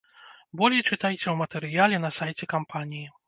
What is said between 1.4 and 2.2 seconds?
матэрыяле на